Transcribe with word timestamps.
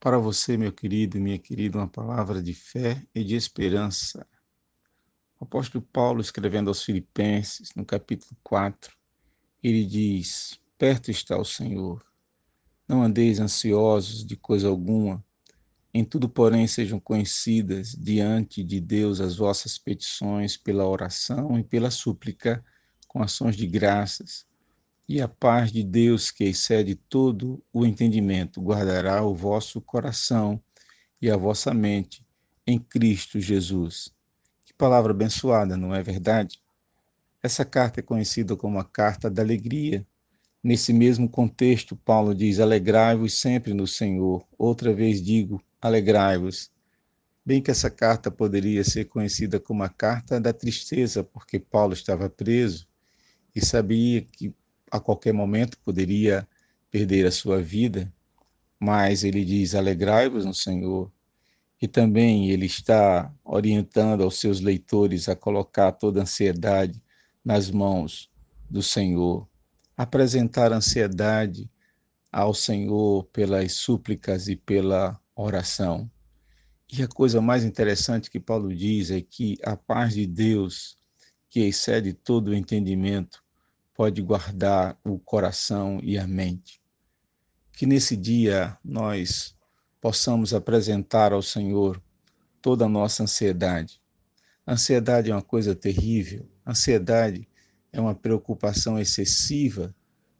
Para 0.00 0.16
você, 0.16 0.56
meu 0.56 0.72
querido 0.72 1.16
e 1.16 1.20
minha 1.20 1.38
querida, 1.38 1.76
uma 1.76 1.88
palavra 1.88 2.40
de 2.40 2.54
fé 2.54 3.04
e 3.12 3.24
de 3.24 3.34
esperança. 3.34 4.24
O 5.40 5.44
apóstolo 5.44 5.84
Paulo, 5.92 6.20
escrevendo 6.20 6.68
aos 6.68 6.84
Filipenses, 6.84 7.70
no 7.74 7.84
capítulo 7.84 8.36
4, 8.44 8.96
ele 9.60 9.84
diz: 9.84 10.60
Perto 10.78 11.10
está 11.10 11.36
o 11.36 11.44
Senhor. 11.44 12.04
Não 12.86 13.02
andeis 13.02 13.40
ansiosos 13.40 14.24
de 14.24 14.36
coisa 14.36 14.68
alguma. 14.68 15.24
Em 15.92 16.04
tudo, 16.04 16.28
porém, 16.28 16.68
sejam 16.68 17.00
conhecidas 17.00 17.90
diante 17.90 18.62
de 18.62 18.80
Deus 18.80 19.20
as 19.20 19.36
vossas 19.36 19.78
petições 19.78 20.56
pela 20.56 20.86
oração 20.86 21.58
e 21.58 21.64
pela 21.64 21.90
súplica, 21.90 22.64
com 23.08 23.20
ações 23.20 23.56
de 23.56 23.66
graças 23.66 24.46
e 25.08 25.22
a 25.22 25.26
paz 25.26 25.72
de 25.72 25.82
Deus, 25.82 26.30
que 26.30 26.44
excede 26.44 26.94
todo 26.94 27.64
o 27.72 27.86
entendimento, 27.86 28.60
guardará 28.60 29.24
o 29.24 29.34
vosso 29.34 29.80
coração 29.80 30.62
e 31.20 31.30
a 31.30 31.36
vossa 31.36 31.72
mente 31.72 32.26
em 32.66 32.78
Cristo 32.78 33.40
Jesus. 33.40 34.12
Que 34.66 34.74
palavra 34.74 35.12
abençoada, 35.12 35.78
não 35.78 35.94
é 35.94 36.02
verdade? 36.02 36.60
Essa 37.42 37.64
carta 37.64 38.00
é 38.00 38.02
conhecida 38.02 38.54
como 38.54 38.78
a 38.78 38.84
carta 38.84 39.30
da 39.30 39.40
alegria. 39.40 40.06
Nesse 40.62 40.92
mesmo 40.92 41.26
contexto, 41.26 41.96
Paulo 41.96 42.34
diz: 42.34 42.60
Alegrai-vos 42.60 43.40
sempre 43.40 43.72
no 43.72 43.86
Senhor. 43.86 44.44
Outra 44.58 44.92
vez 44.92 45.22
digo: 45.22 45.62
alegrai-vos. 45.80 46.70
Bem 47.46 47.62
que 47.62 47.70
essa 47.70 47.88
carta 47.88 48.30
poderia 48.30 48.84
ser 48.84 49.06
conhecida 49.06 49.58
como 49.58 49.82
a 49.82 49.88
carta 49.88 50.38
da 50.38 50.52
tristeza, 50.52 51.24
porque 51.24 51.58
Paulo 51.58 51.94
estava 51.94 52.28
preso 52.28 52.86
e 53.54 53.64
sabia 53.64 54.20
que 54.20 54.52
a 54.90 55.00
qualquer 55.00 55.32
momento 55.32 55.78
poderia 55.78 56.46
perder 56.90 57.26
a 57.26 57.30
sua 57.30 57.60
vida, 57.60 58.12
mas 58.78 59.24
ele 59.24 59.44
diz: 59.44 59.74
alegrai-vos 59.74 60.44
no 60.44 60.54
Senhor. 60.54 61.10
E 61.80 61.86
também 61.86 62.50
ele 62.50 62.66
está 62.66 63.32
orientando 63.44 64.24
aos 64.24 64.40
seus 64.40 64.60
leitores 64.60 65.28
a 65.28 65.36
colocar 65.36 65.92
toda 65.92 66.20
a 66.20 66.22
ansiedade 66.22 67.00
nas 67.44 67.70
mãos 67.70 68.28
do 68.68 68.82
Senhor, 68.82 69.48
apresentar 69.96 70.72
ansiedade 70.72 71.70
ao 72.32 72.52
Senhor 72.52 73.24
pelas 73.26 73.72
súplicas 73.72 74.48
e 74.48 74.56
pela 74.56 75.18
oração. 75.36 76.10
E 76.92 77.02
a 77.02 77.08
coisa 77.08 77.40
mais 77.40 77.64
interessante 77.64 78.30
que 78.30 78.40
Paulo 78.40 78.74
diz 78.74 79.10
é 79.10 79.20
que 79.20 79.56
a 79.62 79.76
paz 79.76 80.14
de 80.14 80.26
Deus, 80.26 80.96
que 81.48 81.60
excede 81.60 82.12
todo 82.12 82.48
o 82.48 82.54
entendimento, 82.54 83.42
pode 83.98 84.22
guardar 84.22 84.96
o 85.02 85.18
coração 85.18 85.98
e 86.04 86.16
a 86.16 86.24
mente. 86.24 86.80
Que 87.72 87.84
nesse 87.84 88.16
dia 88.16 88.78
nós 88.84 89.56
possamos 90.00 90.54
apresentar 90.54 91.32
ao 91.32 91.42
Senhor 91.42 92.00
toda 92.62 92.84
a 92.84 92.88
nossa 92.88 93.24
ansiedade. 93.24 94.00
ansiedade 94.64 95.32
é 95.32 95.34
uma 95.34 95.42
coisa 95.42 95.74
terrível. 95.74 96.48
ansiedade 96.64 97.48
é 97.92 98.00
uma 98.00 98.14
preocupação 98.14 99.00
excessiva 99.00 99.92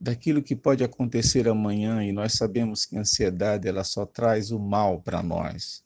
daquilo 0.00 0.44
que 0.44 0.54
pode 0.54 0.84
acontecer 0.84 1.48
amanhã 1.48 2.04
e 2.04 2.12
nós 2.12 2.34
sabemos 2.34 2.86
que 2.86 2.96
a 2.96 3.00
ansiedade 3.00 3.66
ela 3.66 3.82
só 3.82 4.06
traz 4.06 4.52
o 4.52 4.60
mal 4.60 5.02
para 5.02 5.24
nós. 5.24 5.82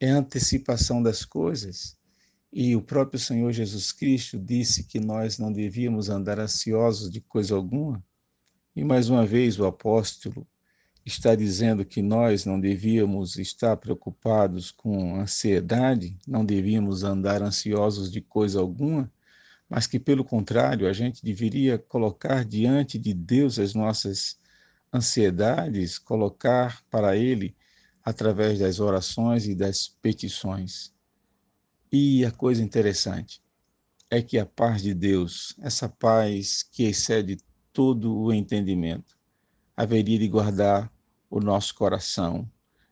É 0.00 0.10
a 0.10 0.16
antecipação 0.16 1.00
das 1.00 1.24
coisas. 1.24 1.96
E 2.56 2.76
o 2.76 2.80
próprio 2.80 3.18
Senhor 3.18 3.50
Jesus 3.50 3.90
Cristo 3.90 4.38
disse 4.38 4.84
que 4.84 5.00
nós 5.00 5.40
não 5.40 5.52
devíamos 5.52 6.08
andar 6.08 6.38
ansiosos 6.38 7.10
de 7.10 7.20
coisa 7.20 7.56
alguma. 7.56 8.00
E 8.76 8.84
mais 8.84 9.10
uma 9.10 9.26
vez 9.26 9.58
o 9.58 9.66
apóstolo 9.66 10.46
está 11.04 11.34
dizendo 11.34 11.84
que 11.84 12.00
nós 12.00 12.44
não 12.46 12.60
devíamos 12.60 13.38
estar 13.38 13.76
preocupados 13.76 14.70
com 14.70 15.16
ansiedade, 15.16 16.16
não 16.28 16.44
devíamos 16.44 17.02
andar 17.02 17.42
ansiosos 17.42 18.08
de 18.08 18.20
coisa 18.20 18.60
alguma, 18.60 19.12
mas 19.68 19.88
que, 19.88 19.98
pelo 19.98 20.24
contrário, 20.24 20.88
a 20.88 20.92
gente 20.92 21.24
deveria 21.24 21.76
colocar 21.76 22.44
diante 22.44 23.00
de 23.00 23.12
Deus 23.12 23.58
as 23.58 23.74
nossas 23.74 24.38
ansiedades, 24.94 25.98
colocar 25.98 26.84
para 26.88 27.16
Ele 27.16 27.56
através 28.04 28.60
das 28.60 28.78
orações 28.78 29.44
e 29.48 29.56
das 29.56 29.88
petições. 29.88 30.93
E 31.96 32.24
a 32.24 32.32
coisa 32.32 32.60
interessante 32.60 33.40
é 34.10 34.20
que 34.20 34.36
a 34.36 34.44
paz 34.44 34.82
de 34.82 34.92
Deus, 34.92 35.54
essa 35.60 35.88
paz 35.88 36.64
que 36.64 36.82
excede 36.82 37.36
todo 37.72 38.12
o 38.18 38.32
entendimento, 38.32 39.16
haveria 39.76 40.18
de 40.18 40.26
guardar 40.26 40.92
o 41.30 41.38
nosso 41.38 41.72
coração, 41.72 42.50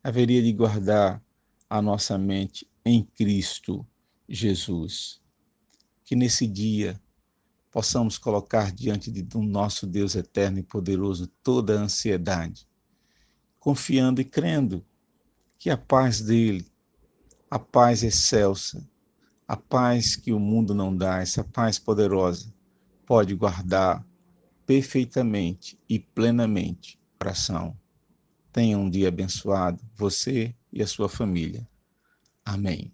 haveria 0.00 0.40
de 0.40 0.52
guardar 0.52 1.20
a 1.68 1.82
nossa 1.82 2.16
mente 2.16 2.70
em 2.84 3.02
Cristo 3.02 3.84
Jesus. 4.28 5.20
Que 6.04 6.14
nesse 6.14 6.46
dia 6.46 6.94
possamos 7.72 8.16
colocar 8.16 8.70
diante 8.70 9.10
do 9.10 9.42
nosso 9.42 9.88
Deus 9.88 10.14
eterno 10.14 10.60
e 10.60 10.62
poderoso 10.62 11.26
toda 11.42 11.76
a 11.76 11.82
ansiedade, 11.82 12.64
confiando 13.58 14.20
e 14.20 14.24
crendo 14.24 14.86
que 15.58 15.68
a 15.68 15.76
paz 15.76 16.20
dele 16.20 16.72
a 17.54 17.58
paz 17.60 18.02
excelsa, 18.02 18.84
a 19.46 19.56
paz 19.56 20.16
que 20.16 20.32
o 20.32 20.40
mundo 20.40 20.74
não 20.74 20.92
dá, 20.96 21.20
essa 21.20 21.44
paz 21.44 21.78
poderosa, 21.78 22.52
pode 23.06 23.32
guardar 23.32 24.04
perfeitamente 24.66 25.78
e 25.88 26.00
plenamente 26.00 26.98
o 27.14 27.18
coração. 27.20 27.78
Tenha 28.52 28.76
um 28.76 28.90
dia 28.90 29.06
abençoado, 29.06 29.80
você 29.94 30.52
e 30.72 30.82
a 30.82 30.86
sua 30.88 31.08
família. 31.08 31.64
Amém. 32.44 32.92